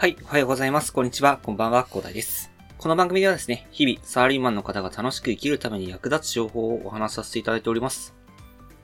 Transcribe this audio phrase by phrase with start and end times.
[0.00, 0.94] はい、おはようございます。
[0.94, 1.38] こんにちは。
[1.42, 1.84] こんばんは。
[1.84, 2.50] 広大です。
[2.78, 8.14] この番組ではですね、日々、サラリーマンの方が楽しく生きるために役立つ情報をお話しさせていただいております。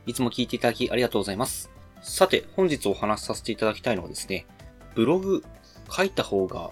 [0.05, 1.71] いつも聞いていただきありがとうございます。
[2.03, 4.45] さて、本日お話しさせていただきたいのはですね、
[4.95, 5.43] ブログ
[5.91, 6.69] 書いた方が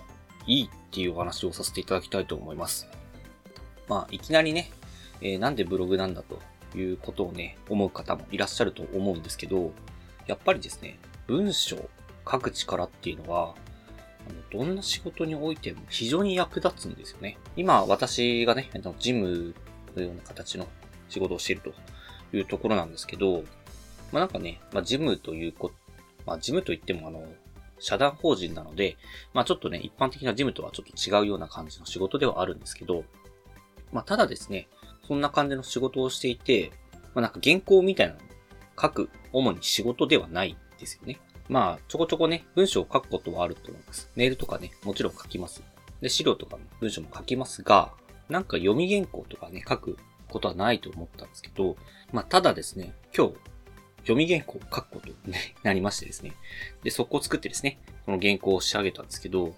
[0.46, 2.86] いいっていうお話をさせていただきたいと思います。
[3.88, 4.70] まあ、いきなりね、
[5.22, 6.38] えーなんでブログなんだと
[6.76, 9.72] いうことをね、思う方もいらっしゃると思うんですけど、
[10.26, 11.88] やっぱりですね、文章、
[12.30, 13.54] 書く力っていうのは、
[14.28, 17.38] あのどんな仕事においても非常に役立つんですよね。
[17.56, 19.54] 今、私がね、あのジム
[19.96, 20.66] のような形の
[21.08, 23.44] 仕事をしているというところなんですけど、
[24.12, 25.72] まあなんかね、まあジムというこ、
[26.26, 27.24] まあジムといってもあの、
[27.78, 28.96] 社団法人なので、
[29.32, 33.04] まあちょっとね、一般的なジムとはちょっと違うような感じの仕事ではあるんですけど、
[33.92, 34.68] まあただですね、
[35.06, 36.72] そんな感じの仕事をしていて、
[37.14, 38.22] まあなんか原稿みたいなのを
[38.80, 41.20] 書く、主に仕事ではないですよね。
[41.48, 44.10] まあ、ちょこちょこね、文章を書くことはあると思います。
[44.16, 45.62] メールとかね、もちろん書きます。
[46.00, 47.92] で、資料とかも文章も書きますが、
[48.28, 51.76] なんか読み原稿とかね、書くことはないと思ったんですけど、
[52.12, 53.34] まあ、ただですね、今日、
[53.98, 55.16] 読み原稿を書くことに
[55.62, 56.32] なりましてですね。
[56.82, 59.54] で、速攻作ってですね、この原稿を仕上げたんですけど、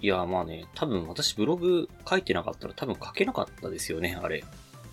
[0.00, 4.44] いや、まあね、多分私ブログ書いてなかったら多分書けなかったですよね、あれ。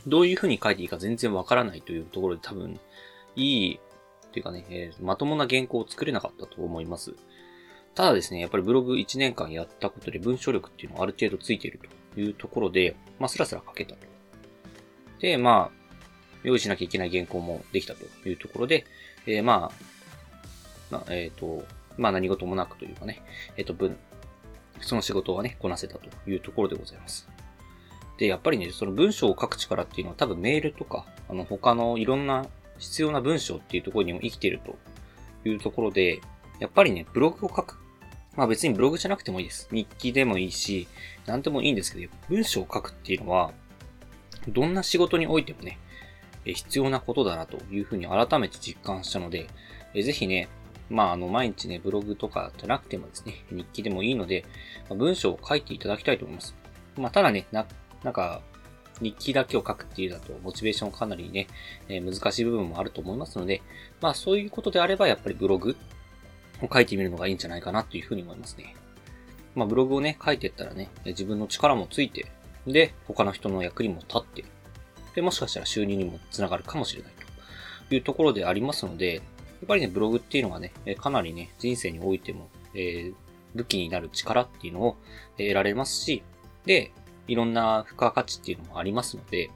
[0.08, 2.80] どういう風に書いていいか全然わからないというところで多分、
[3.36, 3.80] いい
[4.32, 7.14] っていうかね、えーまともな原稿を作れなかったと思います。
[7.94, 11.80] ただですね、やっぱりブログ1年間やったことで文章力っていうのはある程度ついている
[12.14, 14.08] というところで、まあ、スラスラ書けたと。
[15.20, 15.82] で、まあ、
[16.44, 18.86] 用意しなきゃいけない原稿もできたというところで、
[19.28, 19.92] えーまあ、
[20.90, 21.66] まあ、えっ、と、
[21.98, 23.22] まあ何事もなくというかね、
[23.58, 23.98] えっ、と、文、
[24.80, 27.28] その仕事はね、こなせたというところでございます。
[28.18, 32.46] で、やっぱりね、その文章を書く力っていうのは多分メールとか、あの、他のいろんな
[32.82, 34.76] 必要な文章っていうところにも生きてると
[35.48, 36.20] いうところで、
[36.60, 37.78] やっぱりね、ブログを書く。
[38.36, 39.70] まあ別にブログじゃなくてもいいです。
[39.72, 40.88] 日記でもいいし、
[41.26, 43.52] なんでもいいんですけど、文章を書くっていうのは、
[44.48, 45.78] どんな仕事においてもね、
[46.44, 49.48] 必要なことだなというふうに改めて実感したので、
[49.94, 50.50] ぜひね、
[50.90, 54.46] まああの毎日ね、ブログとかじゃなくてもですね、日記でもいいので、
[54.90, 56.56] 文章を書いていただきたいと思います。
[56.98, 57.68] まあただね、な、
[58.04, 58.42] なんか、
[59.02, 61.48] 日記だけを書くっていうだと、モチベーションかなりね、
[61.90, 63.62] えー難しい部分もあると思いますので、
[64.00, 65.76] まあそういうことであれば、やっぱりブログ
[66.62, 68.76] を書いてみるのがいいんじゃないかなというふうに思いますね。
[69.56, 72.28] まあブログをね、書いていったらね、自分の力もついて、
[72.68, 74.46] で、他の人の役にも立って、
[75.16, 77.14] で、もしかしたら収入にもつながるかもしれない
[77.90, 83.14] というところでありますので、やっぱりね、ブログっていうのがね、かなりね、人生においても、えー
[83.56, 84.98] 武器になる力っていうのを
[85.38, 86.24] 得られますし、
[86.66, 86.92] で、
[87.32, 89.50] いろんな付加価値っていうのもありますので、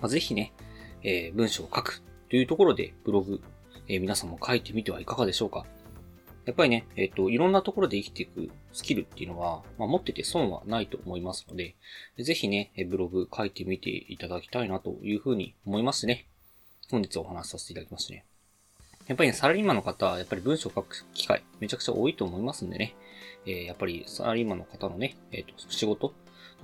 [0.00, 0.54] まあ、ぜひね、
[1.02, 3.42] えー文章を書くというところでブログ、
[3.88, 5.66] えー皆さんも書いてみてはいかがでしょうか。
[6.46, 11.74] やっぱりね、えっ、と、いろんなところで生きていくスキルっていうのは、まあ、持ってて損はないと思いますので、
[12.18, 16.26] ぜひね、ブログ書いてみていただきたいなというふうに思いますね。
[16.90, 18.26] 本日お話しさせていただきますね。
[19.06, 22.94] やっぱりね、サラリーマンの方は、やっぱり文章を書く機会、めちゃくちゃ多いと思いますんでね。
[23.46, 26.12] えーやっぱりサラリーマンの方のね、えっ、と、仕事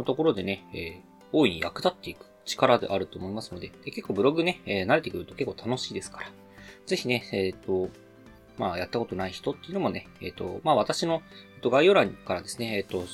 [0.00, 6.31] のところでね、えー大いに役立っていく力であると思いますので、で結構ブログね、えー慣れてくると結構楽しいですから。
[6.87, 7.88] ぜひね、えっ、と、
[8.59, 11.22] まあ、やったことない人っていうのもね、えっ、と、まあ、私の、
[11.55, 13.05] えっと概要欄からですね、えっ、と、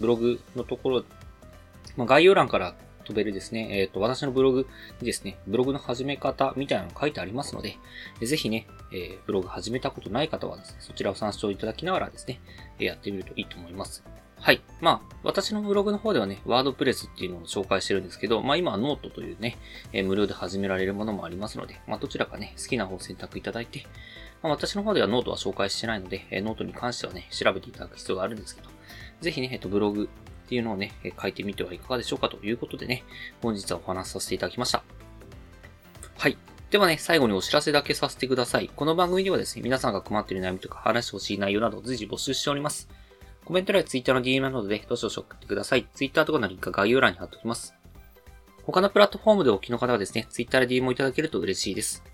[0.00, 1.04] ブログのところ、
[1.96, 4.66] まあ、概要欄から飛べるですね、えっ、と、私のブログ
[5.00, 7.76] にですね、ブログの始め方みたいなの書いてありますので、
[8.20, 12.40] えぜひね、えブログ始めたことない方はですね、そちらを参照いただきながらですね、
[12.80, 14.02] えやってみるといいと思います。
[14.42, 14.60] はい。
[14.80, 19.56] まあ、私のブログの方ではね、 WordPress っていうのを紹介してるんですけど、まあ今はノートというね、
[19.92, 23.86] えー無料で始められるものもありますので、まあどちらかね、好きな方を選択いただいて、
[24.42, 28.68] まあ私の方ではノートは紹介してないので、えーノートに関してはね、調べていただく必要があるんですけど、
[29.20, 30.08] ぜひね、えっと、ブログ
[30.44, 33.04] っていうのをね、え書いてみてはいかがでしょうかということでね、
[33.42, 34.82] 本日はお話しさせていただきました。
[36.18, 36.36] はい。
[36.72, 38.68] ではね、最後にお知らせだけさせてください。
[38.74, 42.88] この番組ではですね、皆さんが困っている悩みとか話してほしい内容などを随時募集しております。
[43.44, 45.86] コメント欄や Twitter の DM などでどしどし送ってください。
[45.94, 47.74] Twitter とかのリンクは概要欄に貼っておきます。
[48.64, 52.04] 他のプラットフォームでお聞きの方はですね、Twitter で DM をいただけると嬉しいです。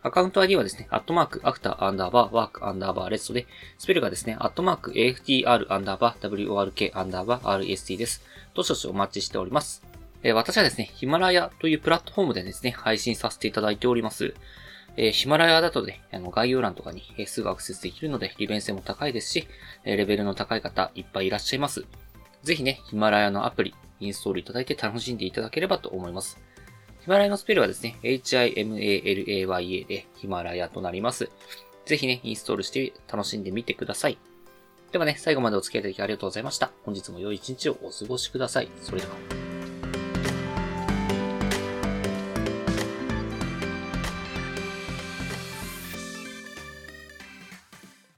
[0.00, 3.46] アカウント ID はですね、アットマーク、アフターアンダーバー、ワークアンダーバー、レストで、
[3.78, 8.22] スペルがですね、アットマーク、AFTR アンダーバー、WORK アンダーバー、RST です。
[8.54, 9.82] どしどしお待ちしております。
[10.22, 14.34] え私はですね、ヒマラヤというプラットフォームでですね、配信させていただいております。
[15.00, 19.46] えヒマラヤだとね、あの概要欄とかに、えすぐアクセスできるので、利便性も高いですし、
[19.84, 21.84] えレベルの高い方いっぱいいらっしゃいます。
[22.42, 26.36] ぜひね、ヒマラヤのアプリ、インストールいただいて楽しんでいただければと思います。
[27.00, 31.30] ヒマラヤのスペルはですね、HIMALAYA でヒマラヤとなります。
[31.86, 34.18] ぜひね、インストールして楽しんでみてください。
[34.90, 36.72] ではね、最後までお付き合いいただきありがとうございました。
[36.84, 38.68] 本日も良い一日をお過ごしください。
[38.82, 39.37] それでは。